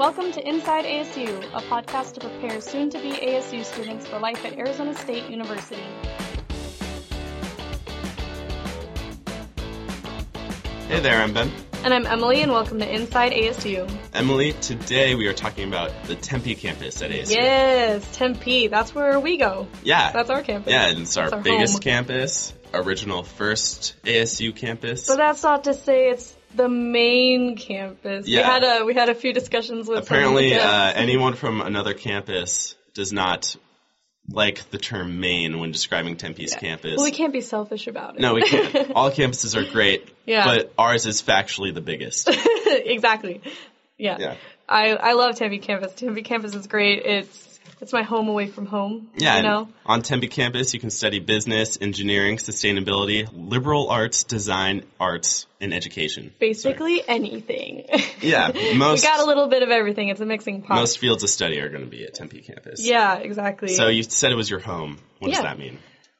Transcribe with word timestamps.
Welcome 0.00 0.32
to 0.32 0.48
Inside 0.48 0.86
ASU, 0.86 1.44
a 1.52 1.60
podcast 1.60 2.14
to 2.14 2.20
prepare 2.20 2.62
soon 2.62 2.88
to 2.88 2.98
be 3.02 3.10
ASU 3.10 3.62
students 3.62 4.06
for 4.06 4.18
life 4.18 4.42
at 4.46 4.56
Arizona 4.56 4.94
State 4.94 5.28
University. 5.28 5.82
Hey 10.88 11.00
there, 11.00 11.20
I'm 11.20 11.34
Ben. 11.34 11.52
And 11.84 11.92
I'm 11.92 12.06
Emily, 12.06 12.40
and 12.40 12.50
welcome 12.50 12.78
to 12.78 12.90
Inside 12.90 13.32
ASU. 13.32 13.94
Emily, 14.14 14.54
today 14.54 15.16
we 15.16 15.26
are 15.26 15.34
talking 15.34 15.68
about 15.68 15.92
the 16.04 16.14
Tempe 16.14 16.54
campus 16.54 17.02
at 17.02 17.10
ASU. 17.10 17.32
Yes, 17.32 18.16
Tempe. 18.16 18.68
That's 18.68 18.94
where 18.94 19.20
we 19.20 19.36
go. 19.36 19.68
Yeah. 19.82 20.12
That's 20.12 20.30
our 20.30 20.40
campus. 20.40 20.72
Yeah, 20.72 20.86
and 20.86 21.00
it's 21.00 21.18
our, 21.18 21.30
our 21.30 21.42
biggest 21.42 21.74
home. 21.74 21.80
campus, 21.82 22.54
original 22.72 23.22
first 23.22 23.96
ASU 24.04 24.56
campus. 24.56 25.06
But 25.06 25.18
that's 25.18 25.42
not 25.42 25.64
to 25.64 25.74
say 25.74 26.08
it's 26.08 26.34
the 26.54 26.68
main 26.68 27.56
campus. 27.56 28.26
Yeah. 28.26 28.38
We 28.40 28.44
had 28.44 28.64
a 28.80 28.84
we 28.84 28.94
had 28.94 29.08
a 29.08 29.14
few 29.14 29.32
discussions 29.32 29.88
with 29.88 29.98
Apparently, 29.98 30.54
uh, 30.54 30.92
anyone 30.94 31.34
from 31.34 31.60
another 31.60 31.94
campus 31.94 32.74
does 32.94 33.12
not 33.12 33.56
like 34.28 34.68
the 34.70 34.78
term 34.78 35.20
main 35.20 35.58
when 35.58 35.72
describing 35.72 36.16
Tempe's 36.16 36.54
campus. 36.54 36.96
well, 36.96 37.04
we 37.04 37.10
can't 37.10 37.32
be 37.32 37.40
selfish 37.40 37.86
about 37.86 38.14
it. 38.16 38.20
no, 38.20 38.34
we 38.34 38.42
can't. 38.42 38.90
All 38.94 39.10
campuses 39.10 39.56
are 39.56 39.68
great, 39.70 40.08
Yeah. 40.26 40.44
but 40.44 40.72
ours 40.78 41.06
is 41.06 41.20
factually 41.22 41.74
the 41.74 41.80
biggest. 41.80 42.28
exactly. 42.66 43.40
Yeah. 43.98 44.16
Yeah. 44.20 44.34
I 44.68 44.90
I 44.94 45.12
love 45.14 45.36
Tempe 45.36 45.58
campus. 45.58 45.94
Tempe 45.94 46.22
campus 46.22 46.54
is 46.54 46.66
great. 46.68 47.02
It's 47.04 47.49
it's 47.80 47.92
my 47.92 48.02
home 48.02 48.28
away 48.28 48.46
from 48.46 48.66
home. 48.66 49.08
Yeah, 49.16 49.36
You 49.38 49.42
know. 49.42 49.68
on 49.86 50.02
Tempe 50.02 50.28
campus, 50.28 50.74
you 50.74 50.80
can 50.80 50.90
study 50.90 51.18
business, 51.18 51.78
engineering, 51.80 52.36
sustainability, 52.36 53.28
liberal 53.32 53.88
arts, 53.88 54.24
design, 54.24 54.84
arts, 54.98 55.46
and 55.60 55.72
education. 55.72 56.32
Basically 56.38 57.02
anything. 57.06 57.86
Yeah, 58.22 58.50
we 58.54 58.74
most 58.74 59.02
got 59.02 59.20
a 59.20 59.24
little 59.24 59.48
bit 59.48 59.62
of 59.62 59.70
everything. 59.70 60.10
It's 60.10 60.20
a 60.20 60.26
mixing 60.26 60.60
pot. 60.60 60.74
most 60.74 60.98
fields 60.98 61.22
of 61.22 61.30
study 61.30 61.58
are 61.60 61.70
going 61.70 61.84
to 61.84 61.90
be 61.90 62.04
at 62.04 62.12
Tempe 62.12 62.42
campus. 62.42 62.84
yeah, 62.86 63.16
exactly. 63.16 63.68
So 63.68 63.88
you 63.88 64.02
said 64.02 64.30
it 64.30 64.34
was 64.34 64.50
your 64.50 64.60
home. 64.60 64.98
What 65.20 65.30
Yeah. 65.30 65.36
does 65.36 65.44
that 65.44 65.58
mean? 65.58 65.78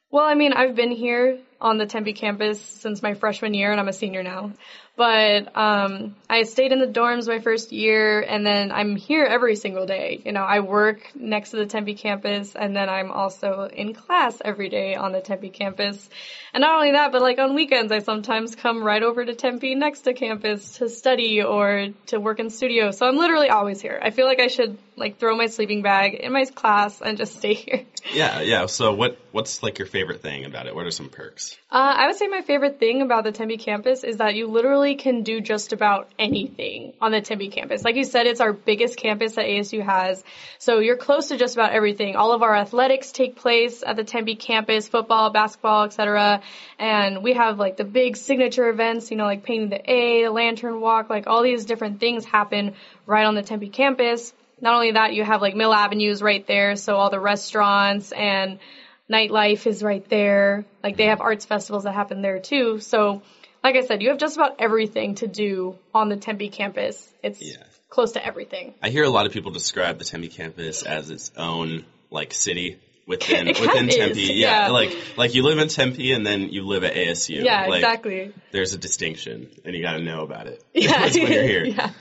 Well, 0.09 0.25
I 0.25 0.33
mean, 0.33 0.51
I've 0.53 0.75
been 0.75 0.89
here 0.91 1.37
on 1.61 1.77
the 1.77 1.85
Tempe 1.85 2.13
campus 2.13 2.59
since 2.59 3.01
my 3.01 3.13
freshman 3.13 3.53
year, 3.53 3.71
and 3.71 3.79
I'm 3.79 3.87
a 3.87 3.93
senior 3.93 4.23
now. 4.23 4.51
But 4.97 5.55
um, 5.55 6.15
I 6.29 6.43
stayed 6.43 6.73
in 6.73 6.79
the 6.79 6.87
dorms 6.87 7.27
my 7.27 7.39
first 7.39 7.71
year, 7.71 8.19
and 8.21 8.45
then 8.45 8.71
I'm 8.71 8.95
here 8.95 9.25
every 9.25 9.55
single 9.55 9.85
day. 9.85 10.21
You 10.25 10.33
know, 10.33 10.43
I 10.43 10.59
work 10.59 11.15
next 11.15 11.51
to 11.51 11.57
the 11.57 11.65
Tempe 11.65 11.95
campus, 11.95 12.55
and 12.55 12.75
then 12.75 12.89
I'm 12.89 13.09
also 13.09 13.69
in 13.71 13.93
class 13.93 14.41
every 14.43 14.69
day 14.69 14.95
on 14.95 15.13
the 15.13 15.21
Tempe 15.21 15.49
campus. 15.49 16.09
And 16.53 16.61
not 16.61 16.75
only 16.75 16.91
that, 16.91 17.13
but 17.13 17.21
like 17.21 17.39
on 17.39 17.55
weekends, 17.55 17.91
I 17.91 17.99
sometimes 17.99 18.55
come 18.55 18.83
right 18.83 19.01
over 19.01 19.23
to 19.23 19.33
Tempe 19.33 19.75
next 19.75 20.01
to 20.01 20.13
campus 20.13 20.77
to 20.77 20.89
study 20.89 21.41
or 21.41 21.87
to 22.07 22.19
work 22.19 22.39
in 22.39 22.49
studio. 22.49 22.91
So 22.91 23.07
I'm 23.07 23.15
literally 23.15 23.49
always 23.49 23.81
here. 23.81 23.99
I 24.01 24.09
feel 24.09 24.25
like 24.25 24.41
I 24.41 24.47
should 24.47 24.77
like 24.97 25.19
throw 25.19 25.37
my 25.37 25.45
sleeping 25.45 25.81
bag 25.81 26.15
in 26.15 26.33
my 26.33 26.43
class 26.45 27.01
and 27.01 27.17
just 27.17 27.37
stay 27.37 27.53
here. 27.55 27.85
Yeah, 28.13 28.41
yeah. 28.41 28.65
So 28.65 28.93
what 28.93 29.17
what's 29.31 29.63
like 29.63 29.79
your 29.79 29.87
favorite 29.87 30.21
thing 30.21 30.45
about 30.45 30.67
it? 30.67 30.75
What 30.75 30.85
are 30.85 30.91
some 30.91 31.09
perks? 31.09 31.50
Uh, 31.71 31.95
I 31.97 32.07
would 32.07 32.17
say 32.17 32.27
my 32.27 32.41
favorite 32.41 32.79
thing 32.79 33.01
about 33.01 33.23
the 33.23 33.31
Tempe 33.31 33.57
campus 33.57 34.03
is 34.03 34.17
that 34.17 34.35
you 34.35 34.47
literally 34.47 34.95
can 34.95 35.23
do 35.23 35.39
just 35.39 35.71
about 35.71 36.09
anything 36.19 36.93
on 36.99 37.11
the 37.11 37.21
Tempe 37.21 37.49
campus. 37.49 37.83
Like 37.83 37.95
you 37.95 38.03
said, 38.03 38.27
it's 38.27 38.41
our 38.41 38.51
biggest 38.51 38.97
campus 38.97 39.35
that 39.35 39.45
ASU 39.45 39.81
has. 39.81 40.23
So 40.59 40.79
you're 40.79 40.97
close 40.97 41.29
to 41.29 41.37
just 41.37 41.55
about 41.55 41.71
everything. 41.71 42.15
All 42.15 42.33
of 42.33 42.43
our 42.43 42.55
athletics 42.55 43.11
take 43.11 43.35
place 43.37 43.83
at 43.85 43.95
the 43.95 44.03
Tempe 44.03 44.35
campus, 44.35 44.87
football, 44.87 45.29
basketball, 45.29 45.85
etc. 45.85 46.41
And 46.77 47.23
we 47.23 47.33
have 47.33 47.57
like 47.57 47.77
the 47.77 47.85
big 47.85 48.17
signature 48.17 48.67
events, 48.69 49.09
you 49.09 49.17
know, 49.17 49.25
like 49.25 49.43
painting 49.43 49.69
the 49.69 49.91
A, 49.91 50.23
the 50.23 50.31
lantern 50.31 50.81
walk, 50.81 51.09
like 51.09 51.27
all 51.27 51.41
these 51.41 51.65
different 51.65 51.99
things 51.99 52.25
happen 52.25 52.73
right 53.05 53.25
on 53.25 53.35
the 53.35 53.43
Tempe 53.43 53.69
campus. 53.69 54.33
Not 54.59 54.75
only 54.75 54.91
that, 54.91 55.13
you 55.13 55.23
have 55.23 55.41
like 55.41 55.55
Mill 55.55 55.73
Avenues 55.73 56.21
right 56.21 56.45
there, 56.45 56.75
so 56.75 56.95
all 56.95 57.09
the 57.09 57.19
restaurants 57.19 58.11
and 58.11 58.59
nightlife 59.11 59.67
is 59.67 59.83
right 59.83 60.07
there. 60.09 60.65
Like 60.83 60.97
they 60.97 61.05
have 61.07 61.21
arts 61.21 61.45
festivals 61.45 61.83
that 61.83 61.93
happen 61.93 62.21
there 62.21 62.39
too. 62.39 62.79
So, 62.79 63.21
like 63.63 63.75
I 63.75 63.81
said, 63.81 64.01
you 64.01 64.09
have 64.09 64.17
just 64.17 64.37
about 64.37 64.55
everything 64.59 65.15
to 65.15 65.27
do 65.27 65.77
on 65.93 66.09
the 66.09 66.17
Tempe 66.17 66.49
campus. 66.49 67.07
It's 67.21 67.41
Yeah. 67.41 67.57
close 67.89 68.13
to 68.13 68.25
everything. 68.25 68.73
I 68.81 68.89
hear 68.89 69.03
a 69.03 69.09
lot 69.09 69.25
of 69.25 69.33
people 69.33 69.51
describe 69.51 69.99
the 69.99 70.05
Tempe 70.05 70.29
campus 70.29 70.83
as 70.83 71.09
its 71.11 71.31
own 71.37 71.85
like 72.09 72.33
city 72.33 72.77
within 73.05 73.47
within 73.65 73.89
Tempe. 73.89 74.21
yeah, 74.21 74.65
yeah. 74.65 74.67
like 74.69 74.95
like 75.17 75.35
you 75.35 75.43
live 75.43 75.57
in 75.59 75.67
Tempe 75.67 76.13
and 76.13 76.25
then 76.25 76.49
you 76.49 76.63
live 76.65 76.83
at 76.83 76.93
ASU. 76.95 77.43
Yeah, 77.43 77.65
like, 77.67 77.79
exactly. 77.83 78.33
There's 78.51 78.73
a 78.73 78.77
distinction, 78.77 79.49
and 79.65 79.75
you 79.75 79.81
got 79.83 79.93
to 79.93 80.03
know 80.03 80.21
about 80.23 80.47
it. 80.47 80.63
Yeah, 80.73 81.01
when 81.01 81.13
you're 81.13 81.27
here. 81.43 81.65
yeah. 81.65 81.91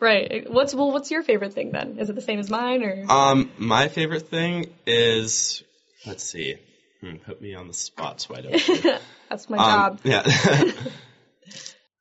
Right. 0.00 0.48
What's 0.50 0.72
well? 0.74 0.92
What's 0.92 1.10
your 1.10 1.22
favorite 1.22 1.52
thing 1.52 1.72
then? 1.72 1.98
Is 1.98 2.08
it 2.10 2.14
the 2.14 2.20
same 2.22 2.38
as 2.38 2.48
mine 2.48 2.82
or? 2.84 3.04
Um, 3.10 3.50
my 3.58 3.88
favorite 3.88 4.28
thing 4.28 4.66
is 4.86 5.62
let's 6.06 6.22
see. 6.24 6.56
Hmm, 7.00 7.16
put 7.16 7.40
me 7.40 7.54
on 7.54 7.68
the 7.68 7.74
spot 7.74 8.20
so 8.20 8.34
I 8.34 8.40
don't. 8.40 9.00
That's 9.28 9.48
my 9.48 9.56
Um, 9.58 9.64
job. 9.64 10.00
Yeah. 10.04 10.22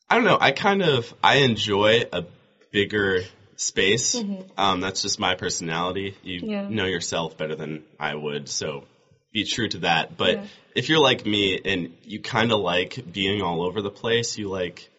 I 0.09 0.15
don't 0.15 0.23
know. 0.23 0.37
I 0.39 0.51
kind 0.51 0.81
of 0.81 1.13
I 1.23 1.37
enjoy 1.37 2.03
a 2.11 2.23
bigger 2.71 3.23
space. 3.57 4.15
Um, 4.57 4.79
that's 4.81 5.01
just 5.01 5.19
my 5.19 5.35
personality. 5.35 6.15
You 6.23 6.41
Mm-hmm. 6.41 6.49
Yeah. 6.49 6.69
know 6.69 6.85
yourself 6.85 7.37
better 7.37 7.55
than 7.55 7.83
I 7.99 8.15
would, 8.15 8.47
so 8.49 8.85
be 9.33 9.43
true 9.43 9.67
to 9.69 9.79
that. 9.79 10.15
But 10.17 10.37
Yeah. 10.37 10.45
if 10.75 10.89
you're 10.89 10.99
like 10.99 11.25
me 11.25 11.59
and 11.63 11.93
you 12.03 12.21
kind 12.21 12.51
of 12.51 12.59
like 12.61 13.11
being 13.11 13.41
all 13.41 13.61
over 13.61 13.81
the 13.81 13.89
place, 13.91 14.37
you 14.37 14.47
like 14.49 14.89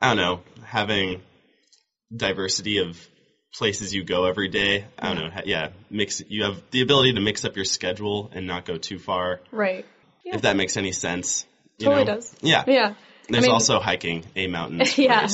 I 0.00 0.08
don't 0.08 0.16
know 0.16 0.40
having 0.64 1.22
diversity 2.14 2.78
of 2.78 2.98
places 3.54 3.94
you 3.94 4.04
go 4.04 4.24
every 4.26 4.48
day. 4.48 4.84
I 4.98 5.14
don't 5.14 5.34
know. 5.34 5.42
Yeah, 5.44 5.70
mix. 5.90 6.22
You 6.28 6.44
have 6.44 6.62
the 6.70 6.82
ability 6.82 7.14
to 7.14 7.20
mix 7.20 7.44
up 7.44 7.56
your 7.56 7.64
schedule 7.64 8.30
and 8.32 8.46
not 8.46 8.64
go 8.64 8.76
too 8.76 8.98
far. 8.98 9.40
Right. 9.50 9.84
Yeah. 10.24 10.36
If 10.36 10.42
that 10.42 10.56
makes 10.56 10.76
any 10.76 10.92
sense. 10.92 11.46
you 11.78 11.86
Totally 11.86 12.04
know? 12.04 12.14
does. 12.16 12.34
Yeah. 12.40 12.64
Yeah. 12.66 12.94
There's 13.28 13.42
mean- 13.44 13.52
also 13.52 13.80
hiking 13.80 14.24
a 14.36 14.46
mountain. 14.46 14.82
yeah. 14.96 15.28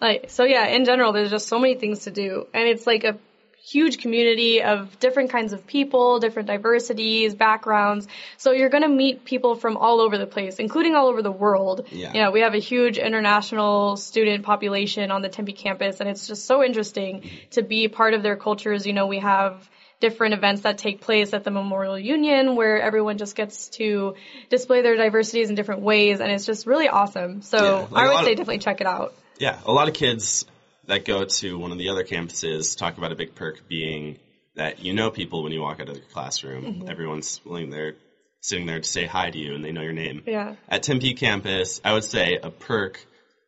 Like 0.00 0.30
so 0.30 0.44
yeah, 0.44 0.66
in 0.66 0.84
general 0.84 1.12
there's 1.12 1.30
just 1.30 1.48
so 1.48 1.58
many 1.58 1.76
things 1.76 2.00
to 2.00 2.10
do 2.10 2.46
and 2.52 2.68
it's 2.68 2.86
like 2.86 3.04
a 3.04 3.18
huge 3.66 3.98
community 3.98 4.62
of 4.62 4.98
different 5.00 5.30
kinds 5.30 5.52
of 5.54 5.66
people, 5.66 6.18
different 6.20 6.48
diversities, 6.48 7.34
backgrounds. 7.34 8.06
So 8.36 8.52
you're 8.52 8.68
going 8.68 8.82
to 8.82 8.88
meet 8.88 9.24
people 9.24 9.54
from 9.54 9.76
all 9.78 10.00
over 10.00 10.18
the 10.18 10.26
place, 10.26 10.56
including 10.58 10.94
all 10.94 11.06
over 11.08 11.22
the 11.22 11.32
world. 11.32 11.86
Yeah. 11.90 12.12
You 12.12 12.20
know, 12.22 12.30
we 12.30 12.40
have 12.40 12.54
a 12.54 12.58
huge 12.58 12.98
international 12.98 13.96
student 13.96 14.44
population 14.44 15.10
on 15.10 15.22
the 15.22 15.28
Tempe 15.30 15.54
campus 15.54 16.00
and 16.00 16.08
it's 16.08 16.26
just 16.26 16.44
so 16.46 16.62
interesting 16.62 17.30
to 17.52 17.62
be 17.62 17.88
part 17.88 18.12
of 18.12 18.22
their 18.22 18.36
cultures. 18.36 18.86
You 18.86 18.92
know, 18.92 19.06
we 19.06 19.20
have 19.20 19.68
different 20.00 20.34
events 20.34 20.62
that 20.62 20.76
take 20.76 21.00
place 21.00 21.32
at 21.32 21.44
the 21.44 21.50
Memorial 21.50 21.98
Union 21.98 22.56
where 22.56 22.82
everyone 22.82 23.16
just 23.16 23.34
gets 23.34 23.68
to 23.70 24.14
display 24.50 24.82
their 24.82 24.96
diversities 24.96 25.48
in 25.48 25.54
different 25.54 25.80
ways 25.80 26.20
and 26.20 26.30
it's 26.30 26.44
just 26.44 26.66
really 26.66 26.88
awesome. 26.88 27.40
So 27.40 27.56
Yeah, 27.56 27.86
like 27.90 28.04
I 28.04 28.08
would 28.08 28.18
of- 28.18 28.24
say 28.24 28.34
definitely 28.34 28.58
check 28.58 28.80
it 28.82 28.86
out. 28.86 29.14
Yeah, 29.38 29.58
a 29.64 29.72
lot 29.72 29.88
of 29.88 29.94
kids 29.94 30.44
that 30.86 31.04
go 31.04 31.24
to 31.24 31.58
one 31.58 31.72
of 31.72 31.78
the 31.78 31.88
other 31.88 32.04
campuses 32.04 32.76
talk 32.76 32.98
about 32.98 33.12
a 33.12 33.16
big 33.16 33.34
perk 33.34 33.68
being 33.68 34.18
that 34.56 34.84
you 34.84 34.92
know 34.92 35.10
people 35.10 35.42
when 35.42 35.52
you 35.52 35.60
walk 35.60 35.80
out 35.80 35.88
of 35.88 35.94
the 35.94 36.00
classroom. 36.00 36.64
Mm-hmm. 36.64 36.88
Everyone's 36.88 37.40
willing 37.44 37.70
there, 37.70 37.94
sitting 38.40 38.66
there 38.66 38.80
to 38.80 38.88
say 38.88 39.04
hi 39.06 39.30
to 39.30 39.38
you, 39.38 39.54
and 39.54 39.64
they 39.64 39.72
know 39.72 39.82
your 39.82 39.92
name. 39.92 40.22
Yeah. 40.26 40.54
At 40.68 40.82
Tempe 40.82 41.14
campus, 41.14 41.80
I 41.84 41.92
would 41.92 42.04
say 42.04 42.38
a 42.42 42.50
perk 42.50 43.04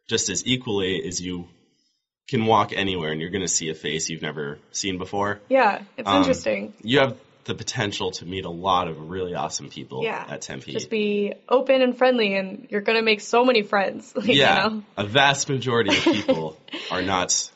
just 0.08 0.30
as 0.30 0.46
equally 0.46 0.96
is 0.96 1.20
you 1.20 1.48
can 2.28 2.46
walk 2.46 2.72
anywhere 2.72 3.12
and 3.12 3.20
you're 3.20 3.30
going 3.30 3.42
to 3.42 3.48
see 3.48 3.70
a 3.70 3.74
face 3.74 4.08
you've 4.08 4.22
never 4.22 4.58
seen 4.72 4.98
before. 4.98 5.40
Yeah, 5.48 5.82
it's 5.96 6.08
Um, 6.08 6.18
interesting. 6.18 6.74
You 6.82 6.98
have 7.00 7.20
the 7.46 7.54
potential 7.54 8.10
to 8.12 8.26
meet 8.26 8.44
a 8.44 8.50
lot 8.50 8.88
of 8.88 9.08
really 9.08 9.34
awesome 9.34 9.68
people 9.70 10.02
Yeah. 10.04 10.24
at 10.28 10.42
Tempe. 10.42 10.72
Just 10.72 10.90
be 10.90 11.32
open 11.48 11.80
and 11.82 11.96
friendly, 11.96 12.34
and 12.36 12.66
you're 12.70 12.80
gonna 12.80 13.02
make 13.02 13.20
so 13.20 13.44
many 13.44 13.62
friends. 13.62 14.12
yeah, 14.24 14.64
You 14.64 14.70
know? 14.70 14.82
a 14.96 15.06
vast 15.06 15.48
majority 15.48 15.96
of 15.96 16.02
people 16.04 16.56
are 16.90 17.02
not 17.02 17.50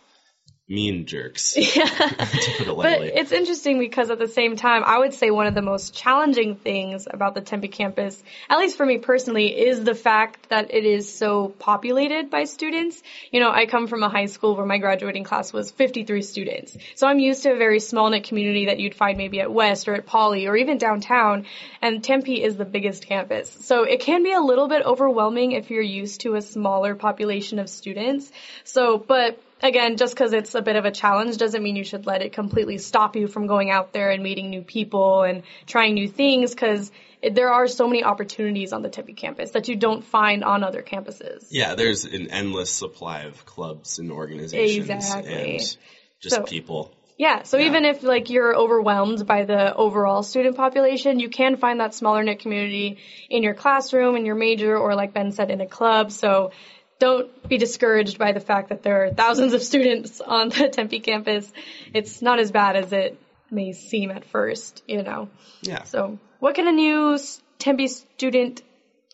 mean 0.71 1.05
jerks, 1.05 1.55
it 1.57 2.67
But 2.67 3.03
it's 3.03 3.33
interesting 3.33 3.81
because 3.81 4.09
at 4.11 4.21
the 4.21 4.29
same 4.29 4.55
time, 4.55 4.85
I 4.87 4.99
would 4.99 5.13
say 5.13 5.31
one 5.31 5.49
of 5.49 5.55
the 5.55 5.63
most 5.63 5.93
challenging 5.95 6.55
things 6.55 7.09
about 7.11 7.35
the 7.35 7.41
Tempe 7.41 7.69
campus, 7.69 8.23
at 8.49 8.59
least 8.59 8.77
for 8.77 8.87
me 8.87 8.99
personally, 8.99 9.49
is 9.49 9.83
the 9.83 9.97
fact 9.97 10.49
that 10.49 10.73
it 10.73 10.85
is 10.85 11.13
so 11.13 11.49
populated 11.59 12.31
by 12.31 12.45
students. 12.45 13.03
You 13.33 13.41
know, 13.41 13.51
I 13.51 13.67
come 13.67 13.89
from 13.89 14.05
a 14.05 14.09
high 14.09 14.27
school 14.27 14.57
where 14.57 14.65
my 14.65 14.79
graduating 14.79 15.25
class 15.25 15.53
was 15.53 15.73
53 15.73 16.23
students. 16.23 16.77
So 16.95 17.09
I'm 17.09 17.19
used 17.19 17.43
to 17.43 17.53
a 17.53 17.57
very 17.57 17.81
small 17.81 18.09
knit 18.09 18.25
community 18.25 18.67
that 18.67 18.79
you'd 18.79 18.95
find 18.95 19.19
maybe 19.19 19.41
at 19.41 19.53
West 19.53 19.89
or 19.89 19.95
at 19.95 20.07
Poly 20.07 20.47
or 20.47 20.57
even 20.57 20.79
downtown. 20.79 21.47
And 21.83 22.05
Tempe 22.05 22.43
is 22.43 22.57
the 22.57 22.65
biggest 22.65 23.07
campus. 23.07 23.51
So 23.63 23.83
it 23.83 24.01
can 24.01 24.23
be 24.23 24.33
a 24.33 24.41
little 24.41 24.69
bit 24.69 24.85
overwhelming 24.87 25.53
if 25.53 25.71
you're 25.71 25.83
used 25.83 26.21
to 26.21 26.37
a 26.37 26.43
smaller 26.43 26.95
population 26.95 27.59
of 27.59 27.69
students. 27.69 28.31
So, 28.63 28.97
but 28.99 29.41
again, 29.63 29.97
just 29.97 30.15
because 30.15 30.33
it's 30.33 30.55
a 30.55 30.63
bit 30.63 30.77
of 30.77 30.85
a 30.85 30.91
challenge 30.91 31.37
doesn't 31.37 31.63
mean 31.63 31.77
you 31.77 31.85
should 31.85 32.07
let 32.07 32.23
it 32.23 32.33
completely 32.33 32.79
stop 32.79 33.17
you 33.17 33.27
from 33.29 33.47
going 33.47 33.71
out 33.71 33.93
there 33.93 34.11
and 34.11 34.23
meeting 34.23 34.51
new 34.51 34.63
people 34.63 35.23
and 35.23 35.43
trying 35.67 35.95
new 35.95 36.09
things 36.09 36.51
because 36.55 36.91
there 37.23 37.53
are 37.53 37.67
so 37.69 37.87
many 37.87 38.03
opportunities 38.03 38.73
on 38.73 38.83
the 38.83 38.89
Tempe 38.89 39.13
campus 39.13 39.51
that 39.51 39.69
you 39.69 39.77
don't 39.77 40.03
find 40.05 40.43
on 40.43 40.65
other 40.65 40.83
campuses. 40.83 41.47
yeah, 41.51 41.75
there's 41.75 42.05
an 42.07 42.31
endless 42.31 42.71
supply 42.71 43.23
of 43.23 43.45
clubs 43.45 43.99
and 43.99 44.11
organizations. 44.11 44.89
Exactly. 44.89 45.57
And 45.59 45.77
just 46.21 46.37
So- 46.37 46.43
people. 46.43 46.93
Yeah, 47.19 47.43
so 47.43 47.59
Yeah. 47.59 47.67
even 47.67 47.85
if 47.85 48.03
like 48.03 48.31
you're 48.31 48.57
overwhelmed 48.57 49.27
by 49.27 49.45
the 49.45 49.75
overall 49.75 50.23
student 50.23 50.57
population, 50.57 51.21
you 51.21 51.29
can 51.29 51.57
find 51.57 51.81
that 51.81 51.93
smaller 51.93 52.23
knit 52.25 52.39
community 52.39 52.97
in 53.29 53.43
your 53.43 53.53
classroom, 53.53 54.17
in 54.17 54.25
your 54.25 54.37
major, 54.37 54.75
or 54.79 54.95
like 54.95 55.13
Ben 55.13 55.31
said, 55.31 55.51
in 55.51 55.61
a 55.61 55.67
club. 55.67 56.13
So 56.13 56.53
don't 57.01 57.49
be 57.49 57.59
discouraged 57.59 58.17
by 58.19 58.31
the 58.33 58.41
fact 58.41 58.69
that 58.69 58.83
there 58.85 59.05
are 59.05 59.11
thousands 59.13 59.53
of 59.55 59.63
students 59.63 60.21
on 60.21 60.51
the 60.51 60.69
Tempe 60.73 61.01
campus. 61.01 61.51
It's 61.93 62.23
not 62.23 62.39
as 62.39 62.53
bad 62.53 62.77
as 62.77 62.93
it 62.93 63.19
may 63.51 63.73
seem 63.73 64.11
at 64.13 64.25
first, 64.27 64.83
you 64.87 65.03
know. 65.03 65.29
Yeah. 65.63 65.83
So 65.83 66.19
what 66.39 66.55
can 66.55 66.69
a 66.69 66.73
new 66.73 67.19
Tempe 67.59 67.89
student, 67.89 68.63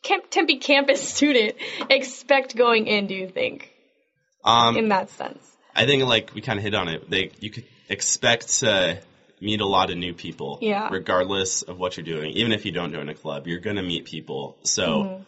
Camp, 0.02 0.28
Tempe 0.30 0.58
campus 0.58 1.00
student 1.16 1.54
expect 1.88 2.54
going 2.54 2.86
in, 2.86 3.06
do 3.06 3.14
you 3.14 3.28
think, 3.28 3.72
Um, 4.44 4.76
in 4.76 4.88
that 4.90 5.08
sense? 5.10 5.42
I 5.74 5.86
think 5.86 6.04
like 6.04 6.34
we 6.34 6.40
kind 6.42 6.58
of 6.58 6.64
hit 6.64 6.74
on 6.74 6.88
it. 6.88 7.08
They 7.10 7.30
you 7.40 7.50
could 7.50 7.64
expect 7.88 8.60
to 8.60 8.98
meet 9.40 9.60
a 9.60 9.66
lot 9.66 9.90
of 9.90 9.96
new 9.96 10.14
people, 10.14 10.58
Yeah. 10.62 10.88
regardless 10.90 11.62
of 11.62 11.78
what 11.78 11.96
you're 11.96 12.06
doing. 12.06 12.32
Even 12.32 12.52
if 12.52 12.64
you 12.64 12.72
don't 12.72 12.92
join 12.92 13.08
a 13.08 13.14
club, 13.14 13.46
you're 13.46 13.60
gonna 13.60 13.82
meet 13.82 14.04
people. 14.06 14.56
So 14.62 14.86
Mm-hmm. 14.86 15.22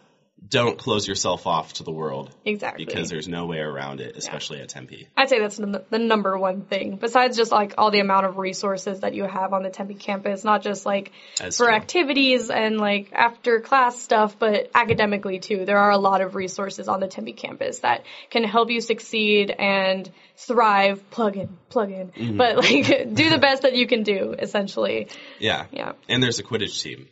Don't 0.46 0.78
close 0.78 1.06
yourself 1.06 1.46
off 1.46 1.74
to 1.74 1.82
the 1.82 1.90
world 1.92 2.34
Exactly. 2.44 2.84
because 2.86 3.10
there's 3.10 3.28
no 3.28 3.44
way 3.46 3.58
around 3.58 4.00
it, 4.00 4.16
especially 4.16 4.60
at 4.60 4.70
Tempe. 4.70 5.06
I'd 5.16 5.28
say 5.28 5.40
that's 5.40 5.56
the, 5.58 5.84
the 5.90 5.98
number 5.98 6.38
one 6.38 6.62
thing. 6.62 6.96
Besides 6.96 7.36
just 7.36 7.52
like 7.52 7.74
all 7.76 7.90
the 7.90 8.00
amount 8.00 8.24
of 8.24 8.38
resources 8.38 9.00
that 9.00 9.14
you 9.14 9.24
have 9.24 9.52
on 9.52 9.62
the 9.62 9.68
Tempe 9.68 9.94
campus, 9.94 10.44
not 10.44 10.62
just 10.62 10.86
like 10.86 11.12
That's 11.38 11.58
for 11.58 11.66
true. 11.66 11.74
activities 11.74 12.48
and 12.48 12.78
like 12.78 13.10
after 13.12 13.60
class 13.60 14.00
stuff, 14.00 14.38
but 14.38 14.70
academically 14.74 15.38
too. 15.38 15.66
There 15.66 15.78
are 15.78 15.90
a 15.90 15.98
lot 15.98 16.22
of 16.22 16.34
resources 16.34 16.88
on 16.88 17.00
the 17.00 17.08
Tempe 17.08 17.34
campus 17.34 17.80
that 17.80 18.04
can 18.30 18.44
help 18.44 18.70
you 18.70 18.80
succeed 18.80 19.50
and 19.50 20.10
thrive. 20.36 21.10
Plug 21.10 21.36
in, 21.36 21.58
plug 21.68 21.90
in, 21.90 22.08
Mm-hmm. 22.08 22.36
but 22.38 22.56
like 22.56 22.86
do 23.14 23.28
the 23.28 23.38
best 23.38 23.62
that 23.62 23.74
you 23.74 23.86
can 23.86 24.02
do. 24.02 24.34
Essentially, 24.38 25.08
Yeah. 25.40 25.66
Yeah. 25.72 25.92
And 26.08 26.22
there's 26.22 26.38
a 26.38 26.42
Quidditch 26.42 26.80
team. 26.82 27.08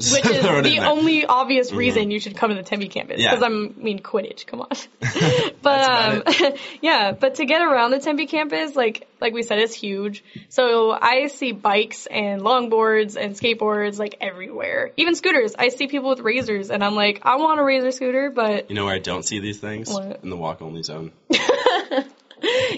Which 0.00 0.26
is 0.26 0.40
Throw 0.42 0.58
it 0.58 0.66
in 0.66 0.80
the 0.80 0.86
only 0.88 1.26
obvious 1.26 1.72
reason 1.72 2.10
you 2.10 2.20
should 2.20 2.36
come 2.36 2.48
to 2.50 2.56
the 2.56 2.62
Tempe 2.62 2.88
campus. 2.88 3.16
Mm-hmm. 3.16 3.22
Yeah. 3.22 3.30
Because 3.34 3.44
I'm 3.44 3.82
mean 3.82 3.98
Quidditch, 4.00 4.46
come 4.46 4.62
on. 4.62 4.68
but 5.62 5.90
um, 5.90 6.54
yeah, 6.82 7.12
but 7.12 7.34
to 7.36 7.44
get 7.44 7.60
around 7.60 7.90
the 7.90 7.98
Tempe 7.98 8.26
campus, 8.26 8.74
like 8.74 9.06
like 9.20 9.34
we 9.34 9.42
said, 9.42 9.58
it's 9.58 9.74
huge. 9.74 10.24
So 10.48 10.90
I 10.90 11.26
see 11.26 11.52
bikes 11.52 12.06
and 12.06 12.40
longboards 12.40 13.16
and 13.16 13.34
skateboards 13.34 13.98
like 13.98 14.16
everywhere. 14.20 14.92
Even 14.96 15.14
scooters. 15.14 15.54
I 15.58 15.68
see 15.68 15.86
people 15.86 16.08
with 16.08 16.20
razors, 16.20 16.70
and 16.70 16.82
I'm 16.82 16.94
like, 16.94 17.20
I 17.22 17.36
want 17.36 17.60
a 17.60 17.64
razor 17.64 17.90
scooter, 17.90 18.30
but 18.30 18.70
You 18.70 18.76
know 18.76 18.86
where 18.86 18.94
I 18.94 19.00
don't 19.00 19.24
see 19.24 19.40
these 19.40 19.58
things? 19.58 19.90
What? 19.90 20.20
In 20.22 20.30
the 20.30 20.36
walk 20.36 20.62
only 20.62 20.82
zone. 20.82 21.12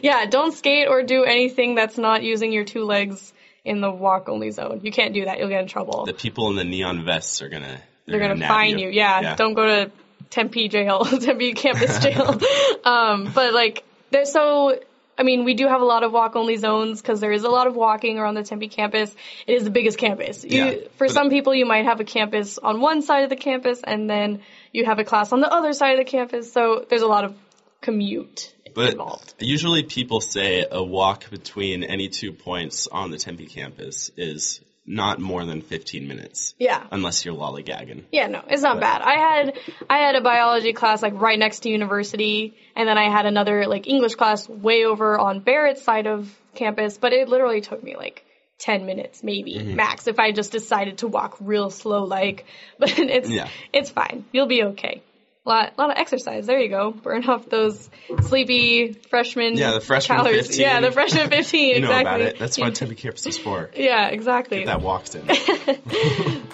yeah, 0.03 0.27
don't 0.27 0.53
skate 0.53 0.89
or 0.89 1.05
do 1.05 1.23
anything 1.23 1.77
that's 1.77 1.97
not 1.97 2.25
using 2.25 2.53
your 2.53 2.65
two 2.65 2.85
legs 2.85 3.33
in 3.65 3.81
the 3.81 3.91
walk 3.91 4.29
only 4.29 4.51
zone. 4.51 4.81
You 4.83 4.93
can't 4.93 5.15
do 5.15 5.25
that. 5.25 5.39
You'll 5.39 5.49
get 5.49 5.63
in 5.63 5.69
trouble. 5.69 6.05
The 6.07 6.15
people 6.15 6.49
in 6.51 6.57
the 6.57 6.65
neon 6.65 7.05
vests 7.05 7.43
are 7.43 7.49
gonna 7.49 7.81
They're 8.07 8.19
gonna, 8.19 8.35
nab 8.35 8.49
fine 8.49 8.79
you. 8.79 8.89
Yeah, 8.89 9.37
don't 9.37 9.55
go 9.55 9.65
to 9.67 9.93
Tempe 10.31 10.69
jail, 10.69 11.05
Tempe 11.21 11.53
campus 11.55 11.99
jail. 12.01 12.41
um, 12.85 13.31
but 13.35 13.53
like, 13.53 13.85
there's 14.11 14.33
so. 14.33 14.79
I 15.19 15.25
mean, 15.25 15.45
we 15.45 15.53
do 15.53 15.69
have 15.69 15.83
a 15.83 15.85
lot 15.85 16.05
of 16.05 16.13
walk 16.13 16.37
only 16.37 16.57
zones 16.57 17.03
because 17.03 17.21
there 17.21 17.31
is 17.31 17.45
a 17.45 17.51
lot 17.51 17.67
of 17.67 17.77
walking 17.77 18.19
around 18.19 18.35
the 18.35 18.43
Tempe 18.43 18.69
campus. 18.69 19.15
It 19.47 19.53
is 19.53 19.65
the 19.65 19.71
biggest 19.71 19.99
campus. 19.99 20.43
You, 20.43 20.65
Yeah. 20.65 20.75
For 20.97 21.07
some 21.07 21.29
people, 21.29 21.55
you 21.55 21.67
might 21.67 21.85
have 21.85 22.01
a 22.01 22.05
campus 22.05 22.57
on 22.57 22.81
one 22.81 23.03
side 23.03 23.23
of 23.23 23.31
the 23.31 23.37
campus 23.37 23.83
and 23.85 24.09
then 24.09 24.41
you 24.73 24.87
have 24.87 24.99
a 24.99 25.05
class 25.05 25.31
on 25.33 25.41
the 25.41 25.53
other 25.53 25.75
side 25.75 25.99
of 25.99 25.99
the 25.99 26.11
campus. 26.11 26.51
So 26.51 26.87
there's 26.89 27.03
a 27.03 27.07
lot 27.07 27.25
of 27.25 27.35
commute 27.83 28.55
But 28.75 28.93
involved. 28.93 29.35
usually 29.39 29.83
people 29.83 30.21
say 30.23 30.65
a 30.71 30.83
walk 30.83 31.29
between 31.31 31.85
any 31.85 32.09
two 32.09 32.33
points 32.33 32.87
on 32.91 33.11
the 33.11 33.19
Tempe 33.19 33.47
campus 33.47 34.11
is 34.17 34.61
not 34.87 35.21
more 35.21 35.45
than 35.45 35.61
15 35.61 36.09
minutes. 36.09 36.55
Yeah. 36.59 36.85
Unless 36.91 37.25
you're 37.25 37.35
lollygagging. 37.37 38.05
Yeah, 38.11 38.27
no, 38.29 38.43
it's 38.49 38.63
not 38.63 38.81
bad. 38.81 39.01
I 39.03 39.15
had 39.15 39.59
I 39.89 39.99
had 39.99 40.17
a 40.17 40.21
biology 40.23 40.73
class 40.73 41.03
like 41.03 41.13
right 41.21 41.39
next 41.39 41.61
to 41.61 41.69
university, 41.69 42.55
and 42.75 42.89
then 42.89 42.99
I 42.99 43.09
had 43.11 43.27
another 43.27 43.67
like 43.69 43.87
English 43.87 44.17
class 44.17 44.49
way 44.49 44.85
over 44.85 45.19
on 45.19 45.41
Barrett's 45.41 45.83
side 45.83 46.07
of 46.09 46.29
campus, 46.55 46.99
but 46.99 47.13
it 47.13 47.29
literally 47.29 47.61
took 47.61 47.83
me 47.85 47.95
like 47.97 48.25
10 48.59 48.87
minutes 48.87 49.23
maybe 49.25 49.55
Mm-hmm. 49.55 49.77
max 49.77 50.07
if 50.07 50.19
I 50.21 50.31
just 50.33 50.53
decided 50.53 50.99
to 50.99 51.09
walk 51.09 51.37
real 51.41 51.71
slow 51.71 52.05
like 52.05 52.45
but 52.79 52.97
it's 52.99 53.29
Yeah. 53.29 53.49
it's 53.73 53.91
fine. 53.91 54.25
You'll 54.33 54.47
be 54.49 54.63
okay. 54.65 55.03
Lot, 55.45 55.77
lot 55.77 55.91
of 55.91 55.97
exercise. 55.97 56.47
There 56.47 56.61
you 56.61 56.69
go. 56.69 56.93
Burn 56.93 57.25
off 57.29 57.49
those 57.49 57.91
sleepy 58.23 58.93
freshman 59.11 59.57
Yeah, 59.57 59.73
the 59.73 59.81
freshman 59.81 60.19
calories. 60.19 60.47
15. 60.47 60.61
Yeah, 60.61 60.81
the 60.81 60.93
freshman 60.93 61.31
15. 61.31 61.69
You 61.75 61.81
know 61.81 61.89
exactly. 61.89 62.01
about 62.01 62.21
it. 62.21 62.39
That's 62.39 62.57
what 62.59 62.75
Tempe 62.77 62.95
campus 62.95 63.27
is 63.27 63.39
for. 63.39 63.69
Yeah, 63.75 64.07
exactly. 64.09 64.65
That 64.67 64.83
walks 64.83 65.17
in. 65.17 65.27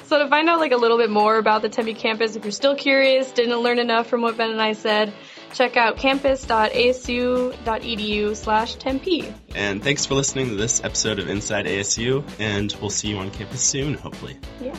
So 0.09 0.19
to 0.21 0.29
find 0.31 0.49
out 0.49 0.59
like 0.59 0.73
a 0.73 0.79
little 0.79 0.97
bit 0.97 1.11
more 1.11 1.37
about 1.37 1.61
the 1.61 1.69
Tempe 1.69 1.93
campus, 1.93 2.35
if 2.35 2.43
you're 2.43 2.51
still 2.51 2.75
curious, 2.75 3.31
didn't 3.31 3.59
learn 3.59 3.79
enough 3.79 4.07
from 4.07 4.23
what 4.23 4.39
Ben 4.39 4.51
and 4.51 4.63
I 4.63 4.73
said, 4.73 5.13
check 5.53 5.77
out 5.77 5.99
campus.asu.edu 5.99 8.35
slash 8.37 8.75
Tempe. 8.77 9.35
and 9.55 9.85
thanks 9.85 10.07
for 10.07 10.15
listening 10.15 10.49
to 10.49 10.55
this 10.55 10.83
episode 10.83 11.19
of 11.19 11.29
Inside 11.29 11.67
ASU, 11.67 12.25
and 12.39 12.75
we'll 12.81 12.89
see 12.89 13.09
you 13.09 13.19
on 13.19 13.31
campus 13.31 13.61
soon, 13.61 13.93
hopefully. 13.93 14.39
Yeah. 14.63 14.75